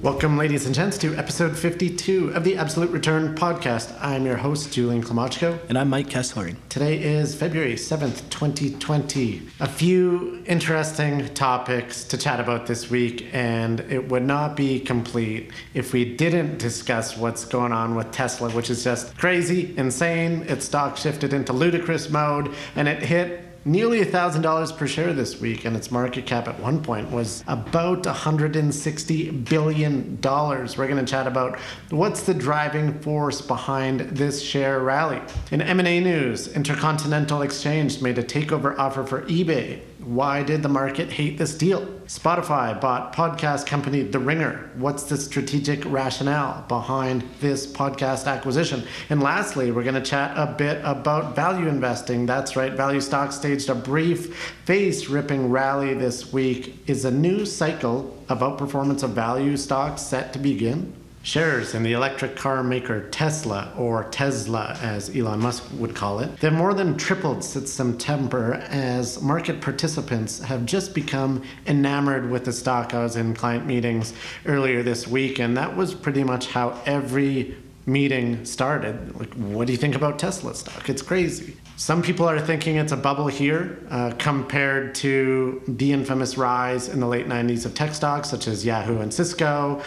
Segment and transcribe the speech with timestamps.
[0.00, 3.92] Welcome, ladies and gents, to episode 52 of the Absolute Return podcast.
[4.00, 5.58] I'm your host, Julian Klymochko.
[5.68, 6.54] And I'm Mike Kesslering.
[6.68, 9.42] Today is February 7th, 2020.
[9.58, 15.50] A few interesting topics to chat about this week, and it would not be complete
[15.74, 20.42] if we didn't discuss what's going on with Tesla, which is just crazy, insane.
[20.42, 25.66] Its stock shifted into ludicrous mode, and it hit nearly $1,000 per share this week,
[25.66, 30.18] and its market cap at one point was about $160 billion.
[30.22, 31.58] We're going to chat about
[31.90, 35.20] what's the driving force behind this share rally.
[35.50, 39.82] In M&A news, Intercontinental Exchange made a takeover offer for eBay.
[39.98, 41.84] Why did the market hate this deal?
[42.06, 44.70] Spotify bought podcast company The Ringer.
[44.76, 48.84] What's the strategic rationale behind this podcast acquisition?
[49.10, 52.26] And lastly, we're going to chat a bit about value investing.
[52.26, 56.78] That's right, value stocks staged a brief face ripping rally this week.
[56.86, 60.94] Is a new cycle of outperformance of value stocks set to begin?
[61.28, 66.34] Shares in the electric car maker Tesla, or Tesla as Elon Musk would call it,
[66.40, 72.52] they've more than tripled since September as market participants have just become enamored with the
[72.54, 72.94] stock.
[72.94, 74.14] I was in client meetings
[74.46, 79.14] earlier this week, and that was pretty much how every meeting started.
[79.20, 80.88] Like, what do you think about Tesla stock?
[80.88, 81.58] It's crazy.
[81.76, 87.00] Some people are thinking it's a bubble here uh, compared to the infamous rise in
[87.00, 89.82] the late 90s of tech stocks such as Yahoo and Cisco.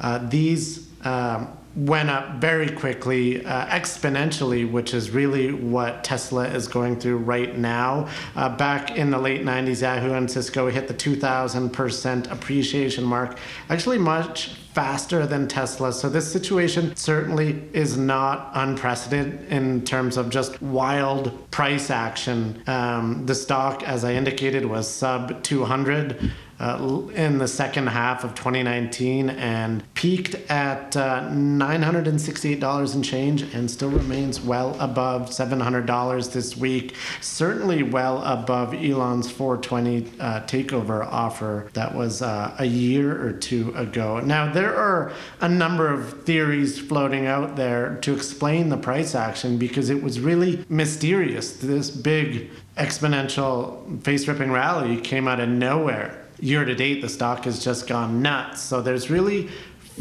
[0.00, 6.66] Uh, these um, went up very quickly, uh, exponentially, which is really what Tesla is
[6.66, 8.08] going through right now.
[8.34, 13.38] Uh, back in the late 90s, Yahoo and Cisco hit the 2,000% appreciation mark,
[13.68, 15.92] actually, much faster than Tesla.
[15.92, 22.62] So, this situation certainly is not unprecedented in terms of just wild price action.
[22.66, 28.34] Um, the stock, as I indicated, was sub 200 uh, in the second half of
[28.34, 36.56] 2019 and peaked at uh, $968 and change and still remains well above $700 this
[36.56, 36.94] week.
[37.22, 43.72] Certainly well above Elon's 420 uh, takeover offer that was uh, a year or two
[43.74, 44.20] ago.
[44.20, 49.56] Now, there are a number of theories floating out there to explain the price action
[49.56, 51.54] because it was really mysterious.
[51.54, 57.44] This big exponential face ripping rally came out of nowhere year to date, the stock
[57.44, 58.60] has just gone nuts.
[58.60, 59.48] So there's really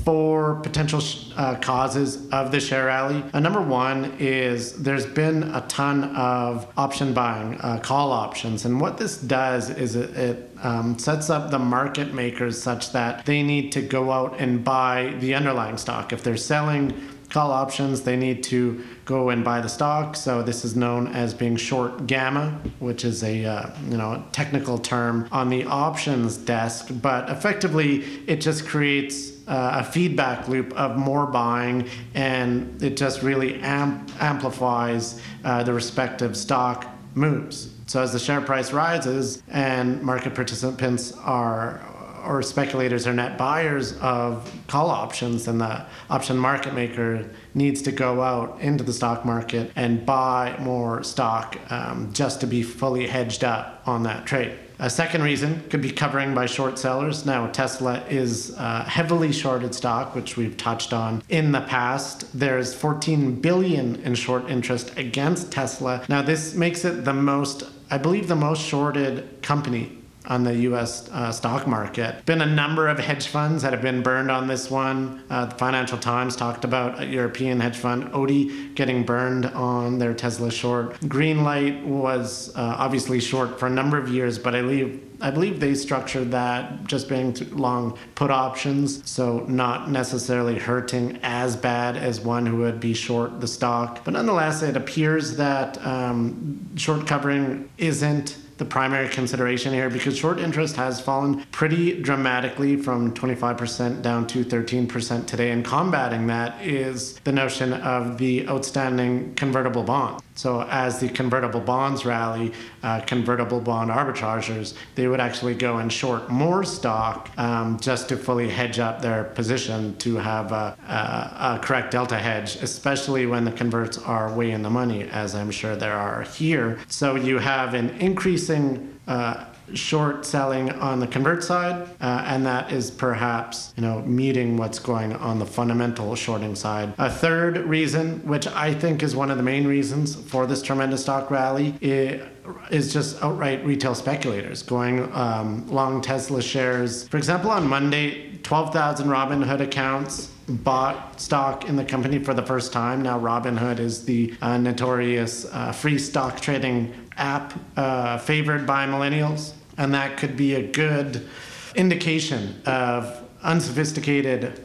[0.03, 1.01] four potential
[1.35, 3.23] uh, causes of the share rally.
[3.33, 8.65] Uh, number one is there's been a ton of option buying, uh, call options.
[8.65, 13.25] And what this does is it, it um, sets up the market makers such that
[13.25, 16.13] they need to go out and buy the underlying stock.
[16.13, 16.93] If they're selling
[17.29, 20.15] call options, they need to go and buy the stock.
[20.15, 24.77] So this is known as being short gamma, which is a uh, you know technical
[24.77, 26.89] term on the options desk.
[27.01, 33.21] But effectively, it just creates uh, a feedback loop of more buying, and it just
[33.21, 37.73] really amp- amplifies uh, the respective stock moves.
[37.87, 41.81] So as the share price rises and market participants are
[42.25, 47.91] or speculators are net buyers of call options, then the option market maker needs to
[47.91, 53.07] go out into the stock market and buy more stock um, just to be fully
[53.07, 54.57] hedged up on that trade.
[54.81, 57.25] A second reason could be covering by short sellers.
[57.25, 62.25] Now, Tesla is uh, heavily shorted stock, which we've touched on in the past.
[62.37, 66.05] There's 14 billion in short interest against Tesla.
[66.07, 71.09] Now, this makes it the most, I believe, the most shorted company on the U.S.
[71.09, 72.25] Uh, stock market.
[72.25, 75.23] Been a number of hedge funds that have been burned on this one.
[75.29, 80.13] Uh, the Financial Times talked about a European hedge fund, Odey, getting burned on their
[80.13, 80.99] Tesla short.
[81.01, 85.59] Greenlight was uh, obviously short for a number of years, but I believe I believe
[85.59, 92.19] they structured that just being long put options, so not necessarily hurting as bad as
[92.21, 94.03] one who would be short the stock.
[94.03, 100.37] But nonetheless, it appears that um, short covering isn't the primary consideration here because short
[100.37, 105.51] interest has fallen pretty dramatically from 25% down to 13% today.
[105.51, 110.21] And combating that is the notion of the outstanding convertible bond.
[110.39, 115.91] So as the convertible bonds rally, uh, convertible bond arbitrageurs, they would actually go and
[115.91, 121.55] short more stock um, just to fully hedge up their position to have a, a,
[121.55, 125.51] a correct delta hedge, especially when the converts are way in the money, as I'm
[125.51, 126.79] sure there are here.
[126.87, 129.43] So you have an increasing uh,
[129.75, 134.79] short selling on the convert side, uh, and that is perhaps you know meeting what's
[134.79, 136.93] going on the fundamental shorting side.
[136.97, 141.01] A third reason, which I think is one of the main reasons for this tremendous
[141.01, 147.07] stock rally, is just outright retail speculators going um, long Tesla shares.
[147.07, 152.73] For example, on Monday, 12,000 Robinhood accounts bought stock in the company for the first
[152.73, 153.01] time.
[153.01, 159.53] Now, Robinhood is the uh, notorious uh, free stock trading app uh, favored by millennials
[159.79, 161.25] and that could be a good
[161.73, 164.61] indication of unsophisticated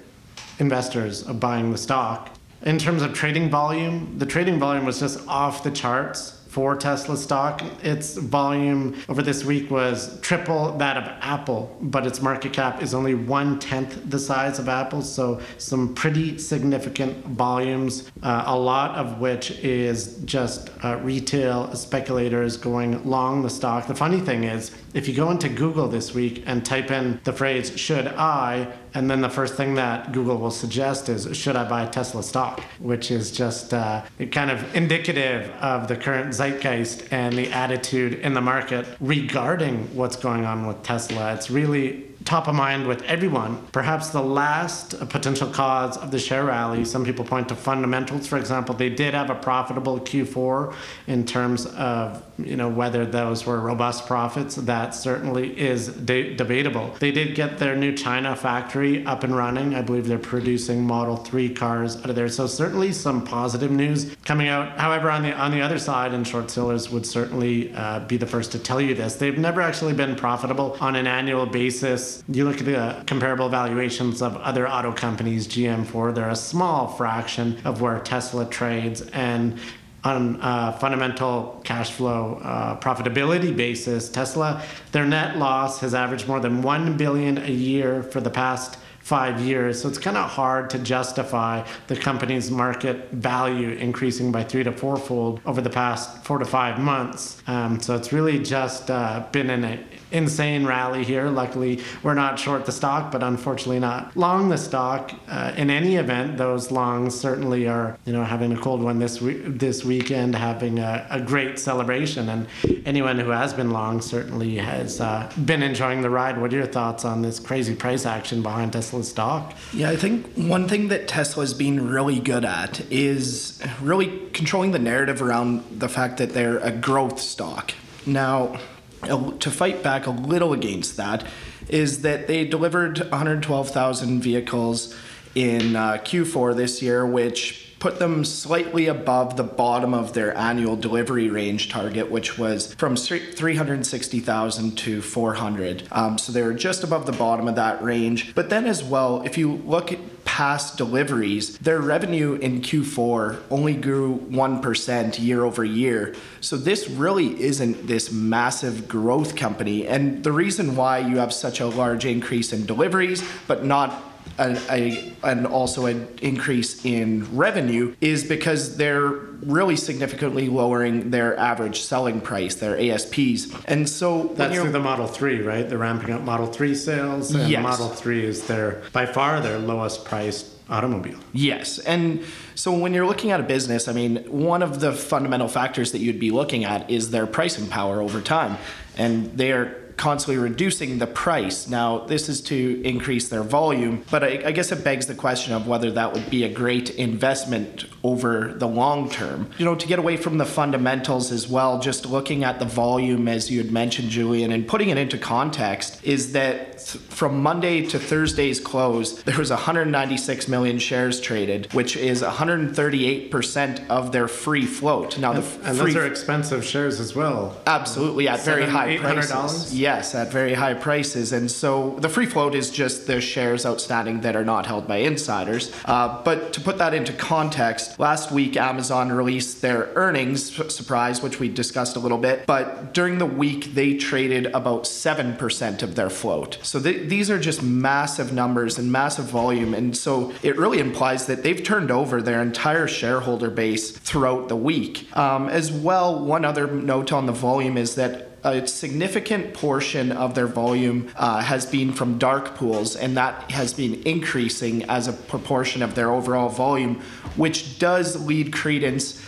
[0.58, 2.30] investors of buying the stock.
[2.62, 7.16] In terms of trading volume, the trading volume was just off the charts for Tesla
[7.16, 7.62] stock.
[7.82, 12.94] Its volume over this week was triple that of Apple, but its market cap is
[12.94, 15.02] only one tenth the size of Apple.
[15.02, 22.56] So, some pretty significant volumes, uh, a lot of which is just uh, retail speculators
[22.56, 23.88] going long the stock.
[23.88, 27.32] The funny thing is, if you go into Google this week and type in the
[27.32, 31.68] phrase, should I, and then the first thing that Google will suggest is, should I
[31.68, 32.60] buy Tesla stock?
[32.78, 38.34] Which is just uh, kind of indicative of the current zeitgeist and the attitude in
[38.34, 41.34] the market regarding what's going on with Tesla.
[41.34, 43.58] It's really top of mind with everyone.
[43.72, 48.26] Perhaps the last potential cause of the share rally, some people point to fundamentals.
[48.26, 50.74] For example, they did have a profitable Q4
[51.06, 54.56] in terms of you know whether those were robust profits.
[54.56, 56.96] That certainly is de- debatable.
[56.98, 59.74] They did get their new China factory up and running.
[59.74, 62.28] I believe they're producing Model 3 cars out of there.
[62.28, 64.78] So certainly some positive news coming out.
[64.78, 68.26] However, on the on the other side, and short sellers would certainly uh, be the
[68.26, 69.16] first to tell you this.
[69.16, 74.22] They've never actually been profitable on an annual basis you look at the comparable valuations
[74.22, 79.02] of other auto companies, GM, Ford, they're a small fraction of where Tesla trades.
[79.12, 79.58] And
[80.04, 84.62] on a fundamental cash flow uh, profitability basis, Tesla,
[84.92, 89.38] their net loss has averaged more than 1 billion a year for the past five
[89.38, 89.82] years.
[89.82, 94.72] So it's kind of hard to justify the company's market value increasing by three to
[94.72, 97.42] fourfold over the past four to five months.
[97.46, 101.28] Um, so it's really just uh, been an insane rally here.
[101.28, 105.12] Luckily, we're not short the stock, but unfortunately not long the stock.
[105.28, 109.20] Uh, in any event, those longs certainly are, you know, having a cold one this
[109.20, 112.46] week, this weekend, having a, a, great celebration, and
[112.86, 116.40] anyone who has been long certainly has uh, been enjoying the ride.
[116.40, 119.54] What are your thoughts on this crazy price action behind Tesla stock?
[119.72, 124.78] Yeah, I think one thing that Tesla's been really good at is really controlling the
[124.78, 127.72] narrative around the fact that they're a growth stock.
[128.06, 128.60] Now,
[129.02, 131.26] to fight back a little against that
[131.68, 134.94] is that they delivered 112,000 vehicles
[135.34, 140.74] in uh, Q4 this year, which put them slightly above the bottom of their annual
[140.74, 145.86] delivery range target, which was from 360,000 to 400.
[145.92, 148.34] Um, so they were just above the bottom of that range.
[148.34, 153.74] But then, as well, if you look at past deliveries, their revenue in Q4 only
[153.74, 156.14] grew 1% year over year.
[156.40, 159.86] So this really isn't this massive growth company.
[159.86, 164.58] And the reason why you have such a large increase in deliveries, but not a,
[164.70, 171.80] a, and also an increase in revenue is because they're really significantly lowering their average
[171.80, 173.52] selling price, their ASPs.
[173.66, 175.68] And so that's through the Model 3, right?
[175.68, 177.34] They're ramping up Model 3 sales.
[177.34, 177.62] And yes.
[177.62, 181.18] Model 3 is their by far their lowest priced automobile.
[181.32, 181.78] Yes.
[181.78, 185.92] And so when you're looking at a business, I mean, one of the fundamental factors
[185.92, 188.56] that you'd be looking at is their pricing power over time.
[188.96, 191.68] And they are constantly reducing the price.
[191.68, 195.52] Now, this is to increase their volume, but I, I, guess it begs the question
[195.52, 199.50] of whether that would be a great investment over the long term.
[199.58, 203.28] You know, to get away from the fundamentals as well, just looking at the volume,
[203.28, 207.98] as you had mentioned, Julian, and putting it into context, is that from Monday to
[207.98, 215.18] Thursday's close, there was 196 million shares traded, which is 138% of their free float.
[215.18, 217.60] Now, and, the and free those are expensive shares as well.
[217.66, 219.74] Absolutely, at very high prices.
[219.84, 221.30] Yes, at very high prices.
[221.30, 224.96] And so the free float is just the shares outstanding that are not held by
[224.96, 225.70] insiders.
[225.84, 230.40] Uh, but to put that into context, last week Amazon released their earnings
[230.72, 232.46] surprise, which we discussed a little bit.
[232.46, 236.56] But during the week, they traded about 7% of their float.
[236.62, 239.74] So th- these are just massive numbers and massive volume.
[239.74, 244.56] And so it really implies that they've turned over their entire shareholder base throughout the
[244.56, 245.14] week.
[245.14, 250.34] Um, as well, one other note on the volume is that a significant portion of
[250.34, 255.12] their volume uh, has been from dark pools, and that has been increasing as a
[255.12, 257.00] proportion of their overall volume,
[257.36, 259.20] which does lead credence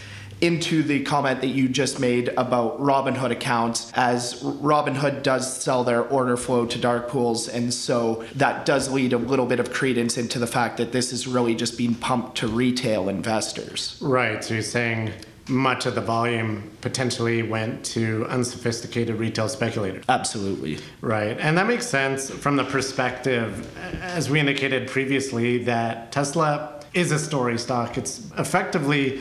[0.43, 6.03] into the comment that you just made about Robinhood accounts, as Robinhood does sell their
[6.03, 10.19] order flow to dark pools, and so that does lead a little bit of credence
[10.19, 13.99] into the fact that this is really just being pumped to retail investors.
[14.03, 14.45] Right.
[14.45, 15.13] So you're saying
[15.49, 20.05] much of the volume potentially went to unsophisticated retail speculators.
[20.09, 20.79] Absolutely.
[21.01, 21.39] Right.
[21.39, 27.19] And that makes sense from the perspective, as we indicated previously, that Tesla is a
[27.19, 27.99] story stock.
[27.99, 29.21] It's effectively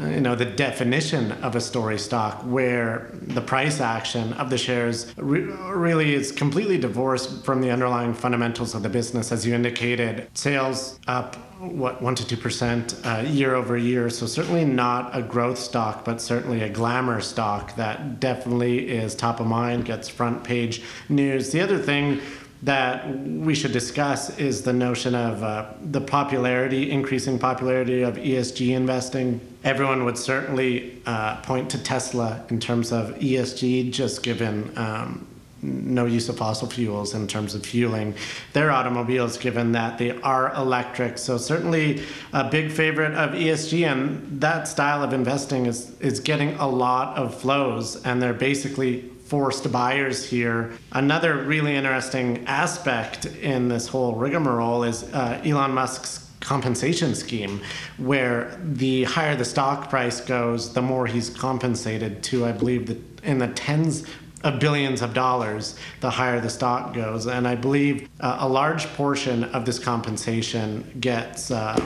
[0.00, 5.12] you know the definition of a story stock where the price action of the shares
[5.16, 9.30] re- really is completely divorced from the underlying fundamentals of the business.
[9.30, 14.10] As you indicated sales up what one to two percent uh, year over year.
[14.10, 19.40] So certainly not a growth stock but certainly a glamour stock that definitely is top
[19.40, 21.52] of mind gets front page news.
[21.52, 22.20] The other thing
[22.64, 28.74] that we should discuss is the notion of uh, the popularity, increasing popularity of ESG
[28.74, 29.38] investing.
[29.64, 35.26] Everyone would certainly uh, point to Tesla in terms of ESG, just given um,
[35.60, 38.14] no use of fossil fuels in terms of fueling
[38.54, 41.18] their automobiles, given that they are electric.
[41.18, 42.02] So certainly
[42.32, 47.16] a big favorite of ESG, and that style of investing is is getting a lot
[47.16, 50.72] of flows, and they're basically forced buyers here.
[50.92, 57.60] Another really interesting aspect in this whole rigmarole is uh, Elon Musk's compensation scheme,
[57.96, 63.28] where the higher the stock price goes, the more he's compensated to, I believe, the,
[63.28, 64.04] in the tens
[64.44, 67.26] of billions of dollars, the higher the stock goes.
[67.26, 71.80] And I believe uh, a large portion of this compensation gets uh,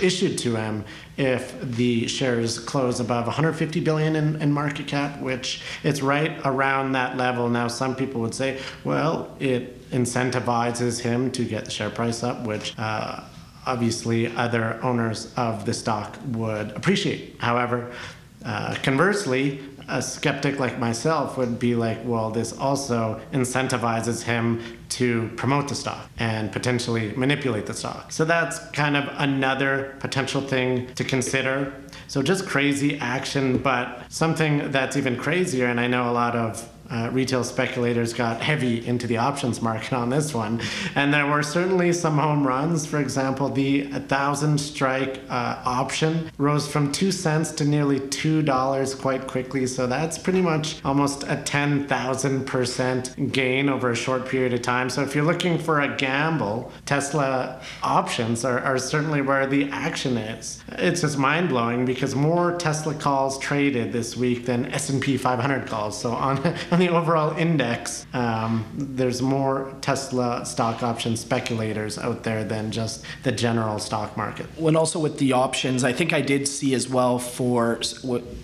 [0.00, 0.84] issued to him
[1.16, 6.92] if the shares close above 150 billion in, in market cap, which it's right around
[6.92, 7.48] that level.
[7.48, 12.46] Now, some people would say, well, it incentivizes him to get the share price up,
[12.46, 13.24] which uh,
[13.66, 17.36] obviously other owners of the stock would appreciate.
[17.38, 17.92] However,
[18.44, 25.30] uh, conversely, a skeptic like myself would be like, well, this also incentivizes him to
[25.36, 28.12] promote the stock and potentially manipulate the stock.
[28.12, 31.74] So that's kind of another potential thing to consider.
[32.06, 36.68] So just crazy action, but something that's even crazier, and I know a lot of
[36.90, 40.60] uh, retail speculators got heavy into the options market on this one.
[40.94, 42.86] And there were certainly some home runs.
[42.86, 49.26] For example, the 1,000 strike uh, option rose from 2 cents to nearly $2 quite
[49.26, 49.66] quickly.
[49.66, 54.90] So that's pretty much almost a 10,000% gain over a short period of time.
[54.90, 60.16] So if you're looking for a gamble, Tesla options are, are certainly where the action
[60.16, 60.62] is.
[60.72, 66.00] It's just mind blowing because more Tesla calls traded this week than S&P 500 calls.
[66.00, 66.36] So on
[66.74, 73.04] on the overall index, um, there's more Tesla stock option speculators out there than just
[73.22, 74.46] the general stock market.
[74.56, 77.80] When also with the options, I think I did see as well for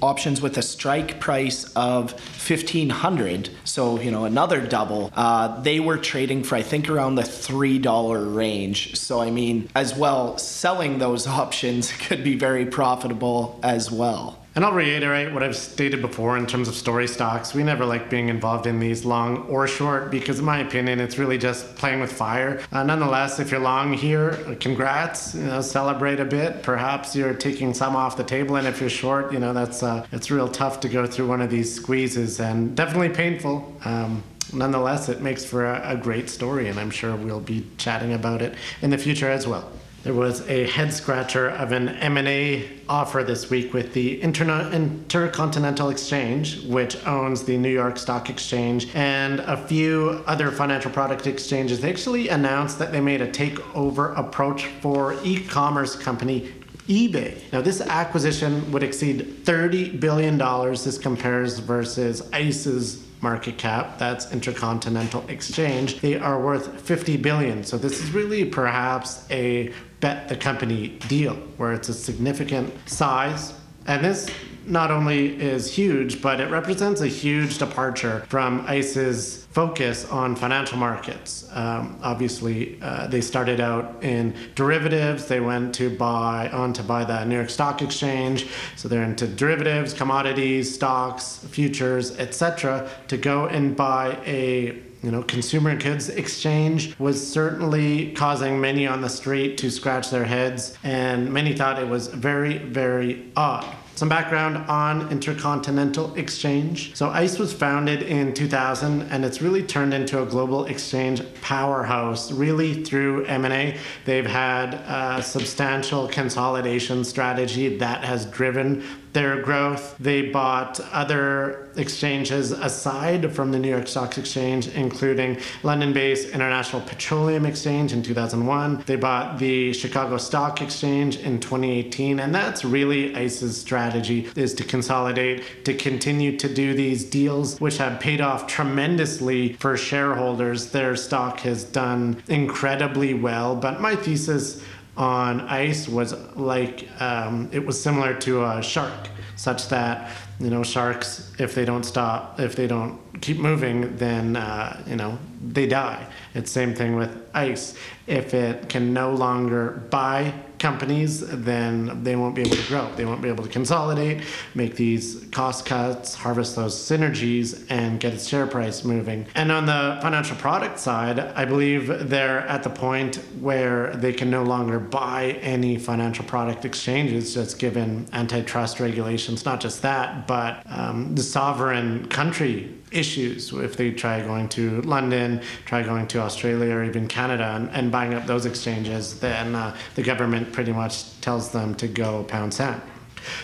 [0.00, 5.10] options with a strike price of 1500 so you know another double.
[5.14, 8.96] Uh, they were trading for i think around the three dollar range.
[8.96, 14.66] So i mean as well selling those options could be very profitable as well and
[14.66, 17.54] I'll reiterate what I've stated before in terms of story stocks.
[17.54, 21.16] We never like being involved in these long or short because, in my opinion, it's
[21.16, 22.60] really just playing with fire.
[22.70, 25.34] Uh, nonetheless, if you're long here, congrats.
[25.34, 26.62] You know, celebrate a bit.
[26.62, 30.06] Perhaps you're taking some off the table, and if you're short, you know that's uh,
[30.12, 33.74] it's real tough to go through one of these squeezes and definitely painful.
[33.86, 38.12] Um, nonetheless, it makes for a, a great story, and I'm sure we'll be chatting
[38.12, 39.72] about it in the future as well.
[40.02, 45.90] There was a head scratcher of an M&A offer this week with the Interna- Intercontinental
[45.90, 51.80] Exchange, which owns the New York Stock Exchange and a few other financial product exchanges.
[51.80, 56.50] They actually announced that they made a takeover approach for e-commerce company
[56.88, 57.38] eBay.
[57.52, 60.38] Now, this acquisition would exceed $30 billion.
[60.38, 63.98] This compares versus ICE's market cap.
[63.98, 66.00] That's Intercontinental Exchange.
[66.00, 67.64] They are worth 50 billion.
[67.64, 73.54] So this is really perhaps a bet the company deal where it's a significant size.
[73.86, 74.30] And this
[74.66, 80.78] not only is huge, but it represents a huge departure from ICE's focus on financial
[80.78, 81.48] markets.
[81.52, 85.26] Um, obviously, uh, they started out in derivatives.
[85.26, 88.46] They went to buy on to buy the New York Stock Exchange.
[88.76, 92.88] So they're into derivatives, commodities, stocks, futures, etc.
[93.08, 99.00] To go and buy a you know, consumer goods exchange was certainly causing many on
[99.00, 103.64] the street to scratch their heads, and many thought it was very, very odd.
[104.00, 106.96] Some background on Intercontinental Exchange.
[106.96, 112.32] So ICE was founded in 2000 and it's really turned into a global exchange powerhouse
[112.32, 113.76] really through M&A.
[114.06, 119.96] They've had a substantial consolidation strategy that has driven their growth.
[119.98, 126.82] They bought other exchanges aside from the New York Stock Exchange, including London based International
[126.82, 128.84] Petroleum Exchange in 2001.
[128.86, 132.20] They bought the Chicago Stock Exchange in 2018.
[132.20, 137.78] And that's really ICE's strategy is to consolidate, to continue to do these deals, which
[137.78, 140.70] have paid off tremendously for shareholders.
[140.70, 143.56] Their stock has done incredibly well.
[143.56, 144.62] But my thesis
[145.00, 150.62] on ice was like um, it was similar to a shark, such that you know
[150.62, 155.66] sharks if they don't stop if they don't keep moving then uh, you know they
[155.66, 156.06] die.
[156.34, 157.74] It's same thing with ice.
[158.10, 162.88] If it can no longer buy companies, then they won't be able to grow.
[162.96, 164.22] They won't be able to consolidate,
[164.54, 169.26] make these cost cuts, harvest those synergies, and get its share price moving.
[169.36, 174.28] And on the financial product side, I believe they're at the point where they can
[174.28, 179.44] no longer buy any financial product exchanges, just given antitrust regulations.
[179.44, 185.40] Not just that, but um, the sovereign country issues if they try going to London,
[185.64, 189.76] try going to Australia or even Canada and, and buying up those exchanges, then uh,
[189.94, 192.80] the government pretty much tells them to go pound sand.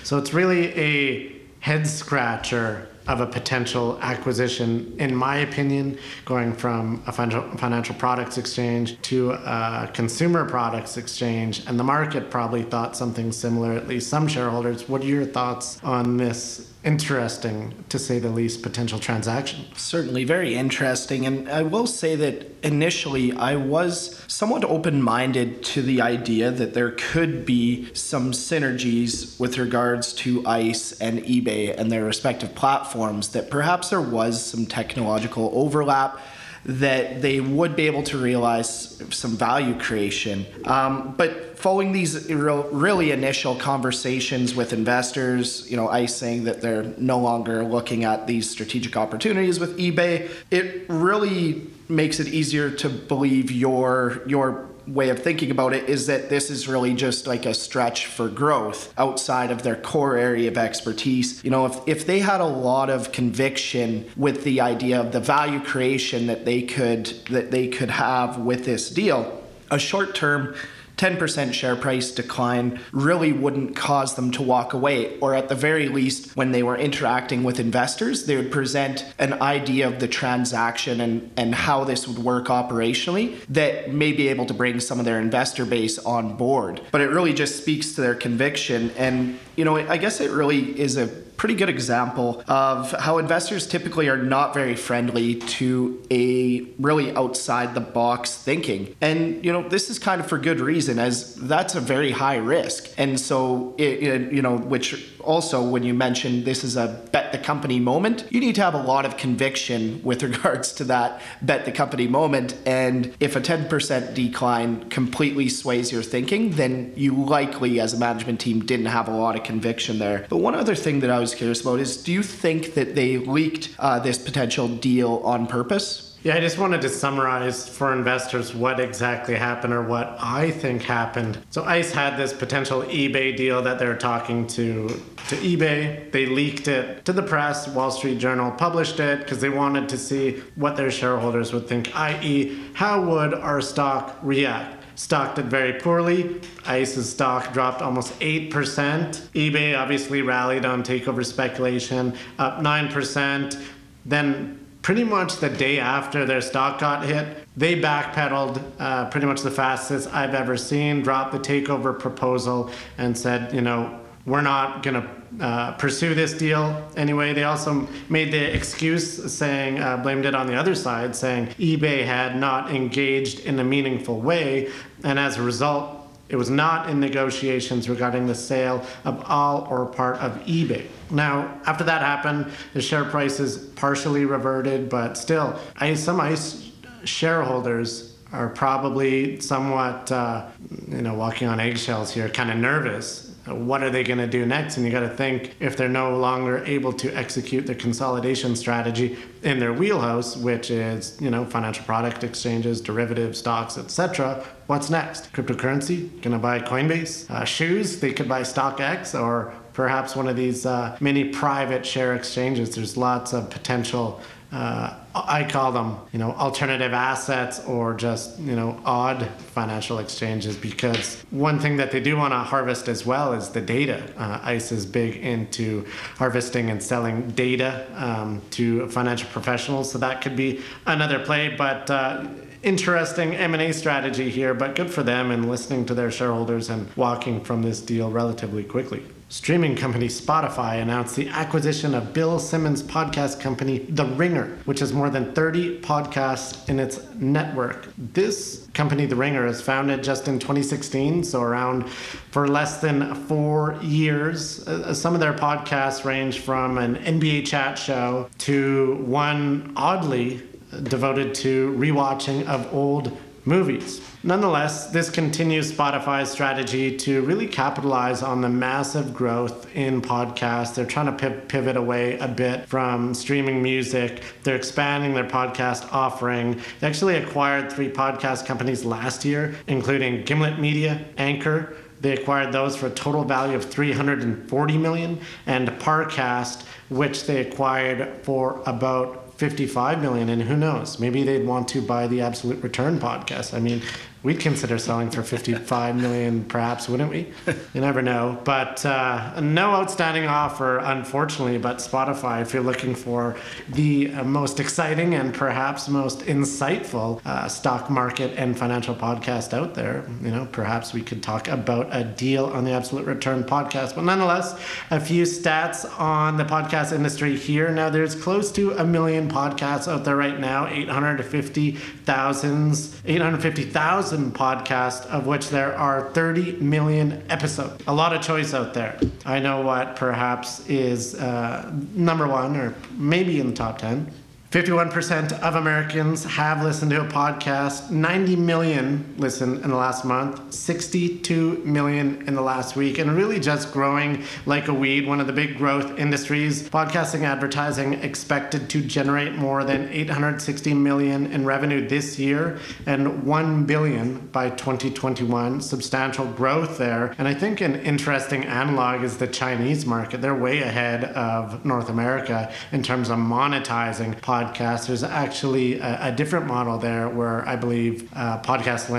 [0.03, 7.03] So it's really a head scratcher of a potential acquisition, in my opinion, going from
[7.07, 11.63] a financial products exchange to a consumer products exchange.
[11.69, 14.89] And the market probably thought something similar, at least some shareholders.
[14.89, 19.65] What are your thoughts on this interesting, to say the least, potential transaction.
[19.75, 21.27] Certainly, very interesting.
[21.27, 26.75] And I will say that initially I was somewhat open minded to the idea that
[26.75, 33.31] there could be some synergies with regards to ICE and eBay and their respective platforms,
[33.31, 36.21] that perhaps there was some technological overlap
[36.65, 40.47] that they would be able to realize some value creation.
[40.65, 46.85] Um, but following these really initial conversations with investors, you know, ICE saying that they're
[46.99, 52.89] no longer looking at these strategic opportunities with eBay, it really makes it easier to
[52.89, 57.45] believe your your way of thinking about it is that this is really just like
[57.45, 61.43] a stretch for growth outside of their core area of expertise.
[61.43, 65.19] You know, if, if they had a lot of conviction with the idea of the
[65.19, 70.55] value creation that they could that they could have with this deal, a short term
[70.97, 75.19] 10% share price decline really wouldn't cause them to walk away.
[75.21, 79.35] Or at the very least, when they were interacting with investors, they would present an
[79.43, 84.47] idea of the transaction and, and how this would work operationally that may be able
[84.47, 86.81] to bring some of their investor base on board.
[86.93, 88.91] But it really just speaks to their conviction.
[88.97, 91.07] And, you know, I guess it really is a
[91.37, 97.75] pretty good example of how investors typically are not very friendly to a really outside
[97.75, 98.95] the box thinking.
[99.01, 102.37] And, you know, this is kind of for good reason, as that's a very high
[102.37, 102.93] risk.
[102.97, 107.33] And so, it, it, you know, which also, when you mentioned this is a bet
[107.33, 111.21] the company moment, you need to have a lot of conviction with regards to that
[111.43, 112.57] bet the company moment.
[112.65, 118.41] And if a 10% decline completely sways your thinking, then you likely, as a management
[118.41, 120.27] team, didn't have a lot of conviction there.
[120.29, 123.19] But one other thing that I was curious about is do you think that they
[123.19, 126.07] leaked uh, this potential deal on purpose?
[126.27, 130.83] Yeah, I just wanted to summarize for investors what exactly happened or what I think
[130.83, 131.39] happened.
[131.51, 134.89] So ICE had this potential eBay deal that they're talking to
[135.29, 136.11] to eBay.
[136.11, 137.69] They leaked it to the press.
[137.69, 141.97] Wall Street Journal published it because they wanted to see what their shareholders would think,
[141.97, 144.83] i.e., how would our stock react?
[144.97, 146.41] Stock did very poorly.
[146.65, 148.51] ICE's stock dropped almost 8%.
[148.51, 153.63] eBay obviously rallied on takeover speculation, up 9%.
[154.07, 159.43] Then pretty much the day after their stock got hit, they backpedaled uh, pretty much
[159.43, 164.83] the fastest I've ever seen, dropped the takeover proposal, and said, you know, we're not
[164.83, 167.33] going to uh, pursue this deal anyway.
[167.33, 172.05] They also made the excuse saying, uh, blamed it on the other side, saying eBay
[172.05, 174.71] had not engaged in a meaningful way,
[175.05, 175.97] and as a result,
[176.29, 180.87] It was not in negotiations regarding the sale of all or part of eBay.
[181.11, 185.59] Now, after that happened, the share prices partially reverted, but still,
[185.95, 186.73] some ICE
[187.05, 190.47] shareholders are probably somewhat, uh,
[190.89, 194.45] you know, walking on eggshells here, kind of nervous what are they going to do
[194.45, 194.77] next?
[194.77, 199.17] And you got to think if they're no longer able to execute the consolidation strategy
[199.43, 204.45] in their wheelhouse, which is you know financial product exchanges, derivatives, stocks, etc.
[204.67, 205.33] What's next?
[205.33, 206.11] Cryptocurrency?
[206.23, 207.31] Going to buy Coinbase?
[207.31, 208.01] Uh, shoes?
[208.01, 212.75] They could buy StockX or perhaps one of these uh, mini private share exchanges.
[212.75, 214.21] There's lots of potential
[214.53, 220.57] uh, I call them, you know, alternative assets or just, you know, odd financial exchanges
[220.57, 224.03] because one thing that they do want to harvest as well is the data.
[224.17, 225.85] Uh, ICE is big into
[226.17, 231.49] harvesting and selling data um, to financial professionals, so that could be another play.
[231.49, 232.27] But uh,
[232.63, 237.43] interesting M&A strategy here, but good for them and listening to their shareholders and walking
[237.43, 239.03] from this deal relatively quickly.
[239.29, 244.93] Streaming company Spotify announced the acquisition of Bill Simmons' podcast company, The Ringer, which has
[244.93, 247.89] more than 30 podcasts in its network.
[247.99, 251.89] This company, The Ringer, is founded just in 2016, so around
[252.31, 254.67] for less than four years.
[254.69, 260.41] Uh, some of their podcasts range from an NBA chat show to one oddly
[260.85, 264.01] devoted to rewatching of old movies.
[264.27, 270.75] Nonetheless, this continues Spotify's strategy to really capitalize on the massive growth in podcasts.
[270.75, 274.25] They're trying to pivot away a bit from streaming music.
[274.43, 276.61] They're expanding their podcast offering.
[276.81, 281.77] They actually acquired three podcast companies last year, including Gimlet Media, Anchor.
[282.01, 288.25] They acquired those for a total value of 340 million, and Parcast, which they acquired
[288.25, 292.99] for about 55 million and who knows maybe they'd want to buy the absolute return
[292.99, 293.83] podcast i mean
[294.27, 297.33] we'd consider selling for 55 million perhaps wouldn't we?
[297.75, 298.41] You never know.
[298.43, 303.37] But uh, no outstanding offer unfortunately but spotify if you're looking for
[303.69, 309.75] the uh, most exciting and perhaps most insightful uh, stock market and financial podcast out
[309.75, 313.95] there you know perhaps we could talk about a deal on the absolute return podcast.
[313.95, 314.59] But nonetheless
[314.91, 317.71] a few stats on the podcast industry here.
[317.71, 322.57] Now there's close to a million podcasts out there right now 850,000
[323.05, 327.83] 850,000 podcast, of which there are 30 million episodes.
[327.87, 328.99] A lot of choice out there.
[329.25, 334.11] I know what perhaps is uh, number one, or maybe in the top 10.
[334.57, 337.91] 51% of Americans have listened to a podcast.
[337.91, 343.39] 90 million listened in the last month, 62 million in the last week, and really
[343.39, 345.07] just growing like a weed.
[345.07, 346.71] One of the big growth industries.
[346.71, 353.67] Podcasting advertising expected to generate more than 860 million in revenue this year and 1
[353.67, 355.61] billion by 2021.
[355.61, 357.15] Substantial growth there.
[357.19, 360.23] And I think an interesting analog is the Chinese market.
[360.23, 366.09] They're way ahead of North America in terms of monetizing podcasts podcast, there's actually a,
[366.09, 368.91] a different model there where I believe uh, podcast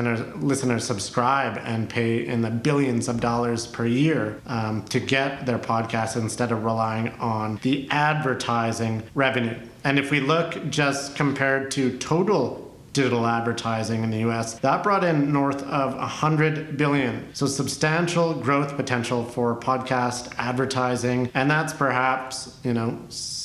[0.42, 5.60] listeners, subscribe and pay in the billions of dollars per year um, to get their
[5.60, 9.58] podcast instead of relying on the advertising revenue.
[9.84, 14.58] And if we look just compared to total digital advertising in the US.
[14.60, 17.28] That brought in north of 100 billion.
[17.36, 22.98] So substantial growth potential for podcast advertising and that's perhaps, you know,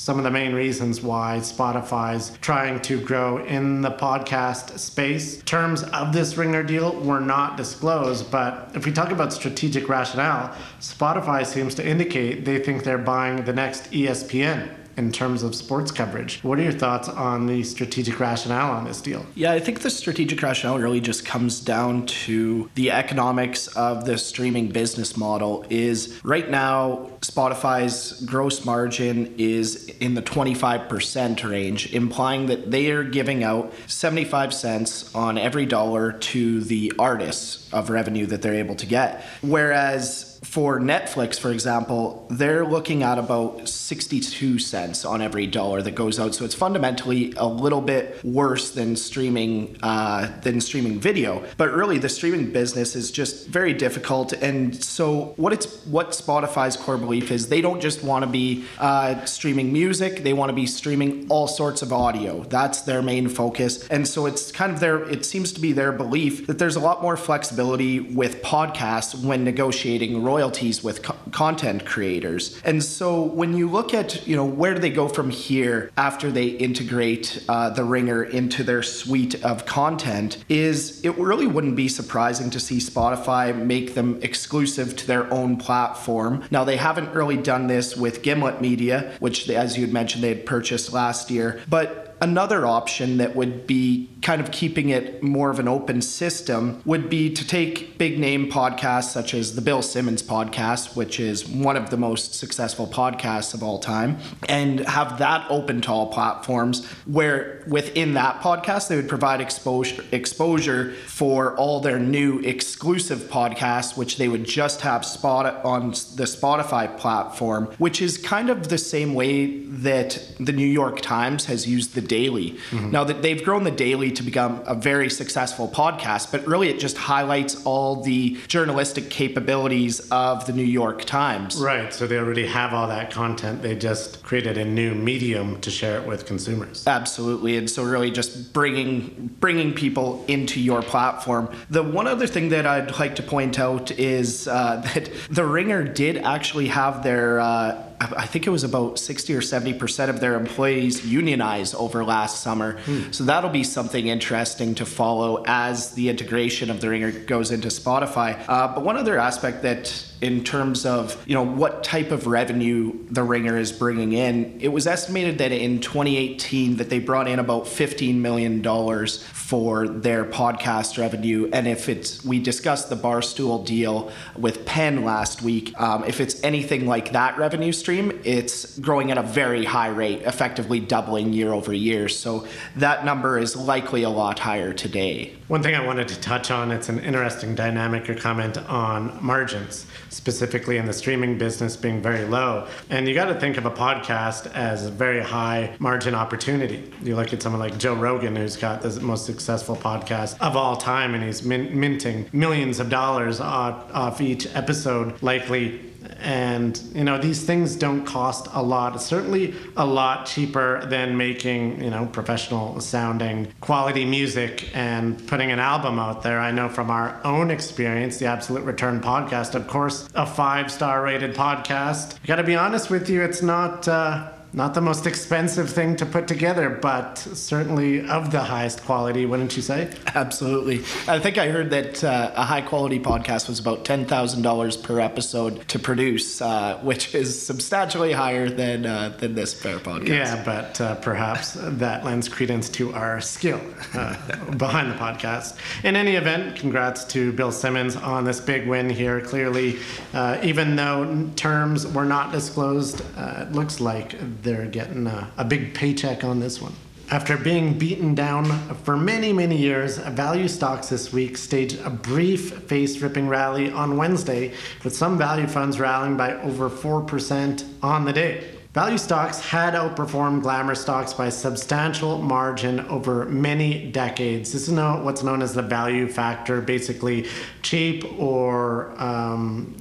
[0.03, 5.41] some of the main reasons why Spotify's trying to grow in the podcast space.
[5.43, 10.53] Terms of this Ringer deal were not disclosed, but if we talk about strategic rationale,
[10.81, 15.91] Spotify seems to indicate they think they're buying the next ESPN in terms of sports
[15.91, 16.39] coverage.
[16.43, 19.25] What are your thoughts on the strategic rationale on this deal?
[19.35, 24.17] Yeah, I think the strategic rationale really just comes down to the economics of the
[24.17, 32.47] streaming business model is right now Spotify's gross margin is in the 25% range, implying
[32.47, 38.25] that they are giving out 75 cents on every dollar to the artists of revenue
[38.25, 39.23] that they're able to get.
[39.41, 45.95] Whereas for Netflix, for example, they're looking at about 62 cents on every dollar that
[45.95, 46.35] goes out.
[46.35, 51.43] So it's fundamentally a little bit worse than streaming uh, than streaming video.
[51.57, 54.31] But really, the streaming business is just very difficult.
[54.31, 58.63] And so what it's what Spotify's core belief is, they don't just want to be
[58.77, 62.43] uh, streaming music; they want to be streaming all sorts of audio.
[62.43, 63.87] That's their main focus.
[63.87, 65.01] And so it's kind of their.
[65.09, 69.43] It seems to be their belief that there's a lot more flexibility with podcasts when
[69.43, 70.42] negotiating royalties
[70.83, 72.61] with co- content creators.
[72.65, 76.31] And so when you look at, you know, where do they go from here after
[76.31, 81.87] they integrate uh, the Ringer into their suite of content, is it really wouldn't be
[81.87, 86.43] surprising to see Spotify make them exclusive to their own platform.
[86.51, 90.29] Now, they haven't really done this with Gimlet Media, which, as you had mentioned, they
[90.29, 91.61] had purchased last year.
[91.69, 96.81] But Another option that would be kind of keeping it more of an open system
[96.85, 101.47] would be to take big name podcasts such as the Bill Simmons podcast, which is
[101.47, 106.07] one of the most successful podcasts of all time, and have that open to all
[106.07, 113.19] platforms where within that podcast they would provide exposure exposure for all their new exclusive
[113.29, 118.69] podcasts, which they would just have spot on the Spotify platform, which is kind of
[118.69, 122.51] the same way that the New York Times has used the Daily.
[122.71, 122.91] Mm-hmm.
[122.91, 126.79] Now that they've grown the Daily to become a very successful podcast, but really it
[126.79, 131.57] just highlights all the journalistic capabilities of the New York Times.
[131.57, 131.93] Right.
[131.93, 133.61] So they already have all that content.
[133.61, 136.85] They just created a new medium to share it with consumers.
[136.87, 137.57] Absolutely.
[137.57, 141.49] And so really just bringing bringing people into your platform.
[141.69, 145.83] The one other thing that I'd like to point out is uh, that the Ringer
[145.83, 147.82] did actually have their uh,
[148.15, 152.79] I think it was about 60 or 70% of their employees unionized over last summer.
[152.79, 153.11] Hmm.
[153.11, 157.69] So that'll be something interesting to follow as the integration of the Ringer goes into
[157.69, 158.43] Spotify.
[158.47, 162.97] Uh, but one other aspect that in terms of you know what type of revenue
[163.09, 164.57] the ringer is bringing in.
[164.61, 169.87] It was estimated that in 2018 that they brought in about 15 million dollars for
[169.89, 171.49] their podcast revenue.
[171.51, 176.41] And if it's we discussed the barstool deal with penn last week um, if it's
[176.43, 181.51] anything like that revenue stream it's growing at a very high rate effectively doubling year
[181.53, 182.07] over year.
[182.07, 185.35] So that number is likely a lot higher today.
[185.49, 189.85] One thing i wanted to touch on it's an interesting dynamic or comment on margins
[190.13, 192.67] specifically in the streaming business being very low.
[192.89, 196.91] And you got to think of a podcast as a very high margin opportunity.
[197.01, 200.75] You look at someone like Joe Rogan, who's got the most successful podcast of all
[200.75, 205.79] time, and he's min- minting millions of dollars off, off each episode, likely
[206.19, 209.01] and you know these things don't cost a lot.
[209.01, 215.59] Certainly a lot cheaper than making you know professional sounding quality music and putting an
[215.59, 216.39] album out there.
[216.39, 221.03] I know from our own experience the absolute return podcast of course a five star
[221.03, 222.15] rated podcast.
[222.23, 226.05] I gotta be honest with you it's not uh, not the most expensive thing to
[226.05, 229.91] put together, but certainly of the highest quality, wouldn't you say?
[230.13, 230.79] Absolutely.
[231.07, 235.67] I think I heard that uh, a high quality podcast was about $10,000 per episode
[235.69, 240.07] to produce, uh, which is substantially higher than, uh, than this fair podcast.
[240.07, 243.59] Yeah, but uh, perhaps that lends credence to our skill
[243.95, 244.15] uh,
[244.57, 245.57] behind the podcast.
[245.83, 249.19] In any event, congrats to Bill Simmons on this big win here.
[249.19, 249.79] Clearly,
[250.13, 255.73] uh, even though terms were not disclosed, it looks like they're getting a, a big
[255.73, 256.73] paycheck on this one.
[257.09, 258.45] After being beaten down
[258.83, 263.97] for many, many years, value stocks this week staged a brief face ripping rally on
[263.97, 264.53] Wednesday,
[264.83, 268.43] with some value funds rallying by over 4% on the day.
[268.73, 274.51] Value stocks had outperformed glamour stocks by substantial margin over many decades.
[274.51, 277.27] This is what's known as the value factor, basically
[277.61, 279.77] cheap or um,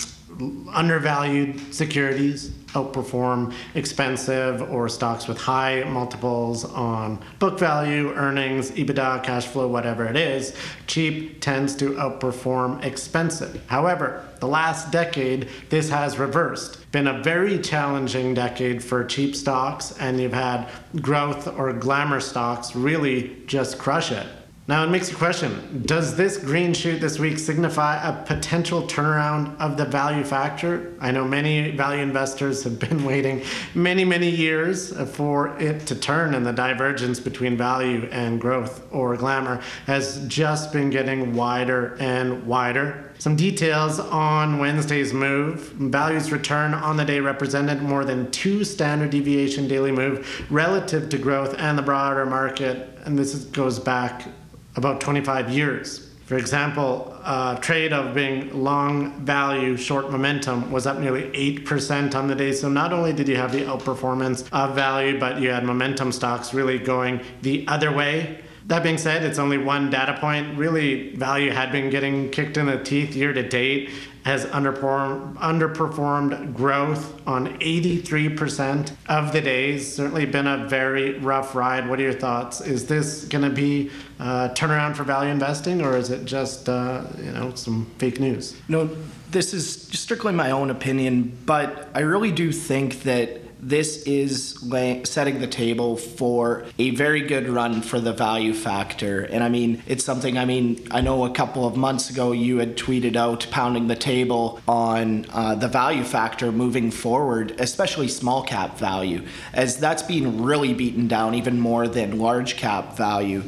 [0.75, 9.47] undervalued securities outperform expensive or stocks with high multiples on book value, earnings, EBITDA, cash
[9.47, 10.55] flow, whatever it is.
[10.87, 13.63] Cheap tends to outperform expensive.
[13.67, 16.91] However, the last decade, this has reversed.
[16.93, 20.69] Been a very challenging decade for cheap stocks, and you've had
[21.01, 24.27] growth or glamour stocks really just crush it.
[24.69, 29.59] Now it makes you question Does this green shoot this week signify a potential turnaround
[29.59, 30.95] of the value factor?
[31.01, 33.43] I know many value investors have been waiting
[33.75, 39.17] many, many years for it to turn, and the divergence between value and growth or
[39.17, 43.11] glamour has just been getting wider and wider.
[43.19, 45.73] Some details on Wednesday's move.
[45.73, 51.19] Value's return on the day represented more than two standard deviation daily move relative to
[51.19, 54.29] growth and the broader market, and this goes back
[54.77, 56.09] about 25 years.
[56.27, 57.15] For example,
[57.61, 62.53] trade of being long value, short momentum was up nearly 8% on the day.
[62.53, 66.55] So not only did you have the outperformance of value, but you had momentum stocks
[66.55, 68.43] really going the other way.
[68.67, 70.57] That being said, it's only one data point.
[70.57, 73.91] Really, value had been getting kicked in the teeth year to date,
[74.25, 79.95] has underperformed, underperformed growth on 83% of the days.
[79.95, 81.89] Certainly been a very rough ride.
[81.89, 82.61] What are your thoughts?
[82.61, 87.05] Is this going to be a turnaround for value investing, or is it just uh,
[87.19, 88.55] you know some fake news?
[88.69, 88.89] No,
[89.31, 95.05] this is strictly my own opinion, but I really do think that this is lay,
[95.05, 99.21] setting the table for a very good run for the value factor.
[99.21, 102.59] And I mean, it's something, I mean, I know a couple of months ago you
[102.59, 108.43] had tweeted out pounding the table on uh, the value factor moving forward, especially small
[108.43, 113.45] cap value, as that's being really beaten down even more than large cap value.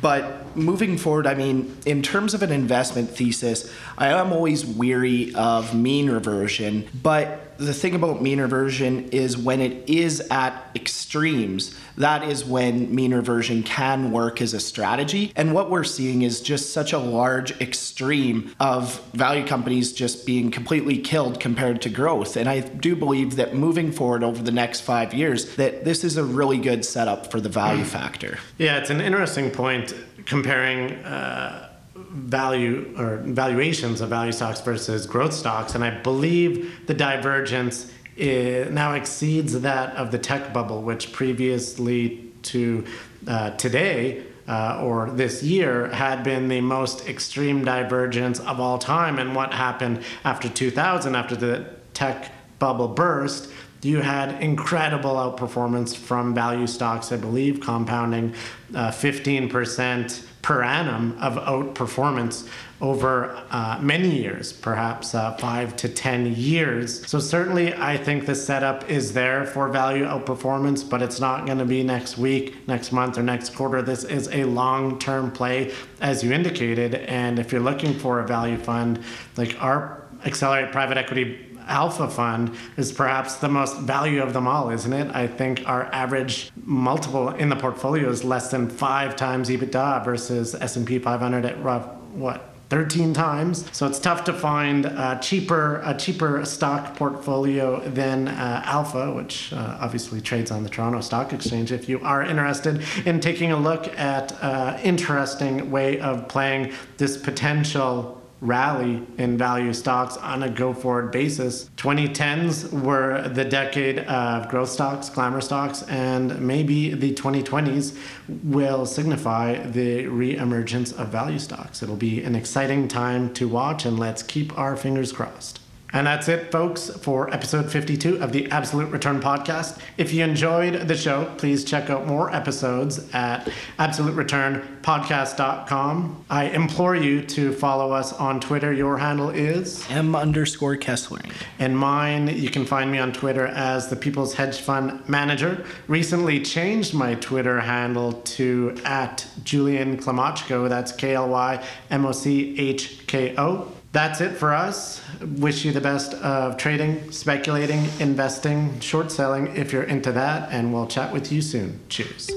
[0.00, 5.32] But moving forward, I mean, in terms of an investment thesis, I am always weary
[5.34, 11.74] of mean reversion, but the thing about mean reversion is when it is at extremes,
[11.96, 15.32] that is when mean reversion can work as a strategy.
[15.36, 20.50] And what we're seeing is just such a large extreme of value companies just being
[20.50, 22.36] completely killed compared to growth.
[22.36, 26.16] And I do believe that moving forward over the next five years, that this is
[26.16, 28.38] a really good setup for the value factor.
[28.58, 29.94] Yeah, it's an interesting point
[30.26, 30.92] comparing.
[31.04, 31.68] Uh
[32.12, 38.92] value or valuations of value stocks versus growth stocks, and I believe the divergence now
[38.92, 42.84] exceeds that of the tech bubble, which previously to
[43.26, 44.24] uh, today.
[44.48, 49.20] Uh, or this year had been the most extreme divergence of all time.
[49.20, 56.34] And what happened after 2000, after the tech bubble burst, you had incredible outperformance from
[56.34, 58.34] value stocks, I believe, compounding
[58.74, 62.48] uh, 15% per annum of outperformance
[62.80, 67.06] over uh, many years, perhaps uh, five to 10 years.
[67.08, 71.58] So, certainly, I think the setup is there for value outperformance, but it's not going
[71.58, 73.82] to be next week, next month, or next quarter.
[73.82, 76.96] This is a long term play, as you indicated.
[76.96, 79.00] And if you're looking for a value fund,
[79.36, 84.70] like our Accelerate Private Equity Alpha Fund is perhaps the most value of them all,
[84.70, 85.14] isn't it?
[85.14, 90.54] I think our average multiple in the portfolio is less than five times EBITDA versus
[90.54, 93.66] S&P 500 at rough, what 13 times.
[93.76, 99.52] So it's tough to find a cheaper a cheaper stock portfolio than uh, Alpha, which
[99.52, 101.70] uh, obviously trades on the Toronto Stock Exchange.
[101.70, 107.18] If you are interested in taking a look at uh, interesting way of playing this
[107.18, 111.70] potential rally in value stocks on a go forward basis.
[111.76, 117.96] 2010s were the decade of growth stocks, glamour stocks, and maybe the 2020s
[118.42, 121.82] will signify the re emergence of value stocks.
[121.84, 125.61] It'll be an exciting time to watch, and let's keep our fingers crossed.
[125.92, 129.78] And that's it, folks, for episode 52 of the Absolute Return Podcast.
[129.98, 133.46] If you enjoyed the show, please check out more episodes at
[133.78, 136.24] absolutereturnpodcast.com.
[136.30, 138.72] I implore you to follow us on Twitter.
[138.72, 141.30] Your handle is M underscore Kesslering.
[141.58, 145.66] And mine, you can find me on Twitter as the People's Hedge Fund Manager.
[145.88, 150.70] Recently changed my Twitter handle to at Julian Klymochko.
[150.70, 153.70] That's K L Y M O C H K O.
[153.92, 155.02] That's it for us.
[155.20, 160.72] Wish you the best of trading, speculating, investing, short selling if you're into that, and
[160.72, 161.78] we'll chat with you soon.
[161.90, 162.30] Cheers.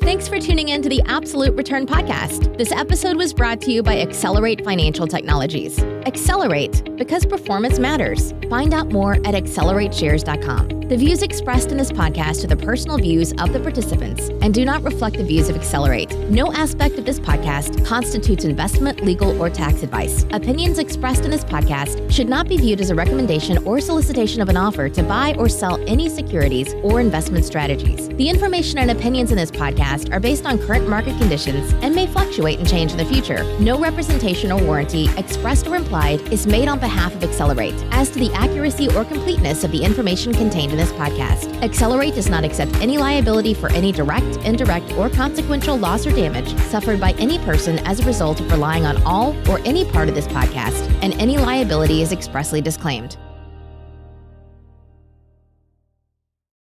[0.00, 2.56] Thanks for tuning in to the Absolute Return Podcast.
[2.56, 5.82] This episode was brought to you by Accelerate Financial Technologies.
[6.06, 8.32] Accelerate, because performance matters.
[8.48, 10.81] Find out more at accelerateshares.com.
[10.92, 14.62] The views expressed in this podcast are the personal views of the participants and do
[14.62, 16.14] not reflect the views of Accelerate.
[16.28, 20.26] No aspect of this podcast constitutes investment, legal, or tax advice.
[20.32, 24.50] Opinions expressed in this podcast should not be viewed as a recommendation or solicitation of
[24.50, 28.08] an offer to buy or sell any securities or investment strategies.
[28.08, 32.06] The information and opinions in this podcast are based on current market conditions and may
[32.06, 33.44] fluctuate and change in the future.
[33.60, 38.18] No representation or warranty, expressed or implied, is made on behalf of Accelerate as to
[38.18, 41.62] the accuracy or completeness of the information contained in this podcast.
[41.62, 46.56] Accelerate does not accept any liability for any direct, indirect, or consequential loss or damage
[46.62, 50.16] suffered by any person as a result of relying on all or any part of
[50.16, 53.16] this podcast, and any liability is expressly disclaimed.